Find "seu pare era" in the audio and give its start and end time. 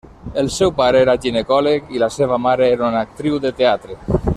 0.53-1.15